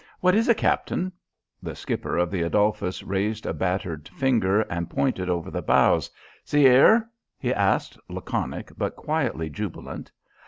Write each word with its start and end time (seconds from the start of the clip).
"What 0.19 0.33
is 0.33 0.49
it, 0.49 0.57
Captain?" 0.57 1.11
The 1.61 1.75
skipper 1.75 2.17
of 2.17 2.31
the 2.31 2.41
Adolphus 2.41 3.03
raised 3.03 3.45
a 3.45 3.53
battered 3.53 4.09
finger 4.09 4.61
and 4.61 4.89
pointed 4.89 5.29
over 5.29 5.51
the 5.51 5.61
bows. 5.61 6.09
"See 6.43 6.67
'er?" 6.67 7.07
he 7.37 7.53
asked, 7.53 7.99
laconic 8.09 8.71
but 8.79 8.95
quietly 8.95 9.47
jubilant. 9.51 10.11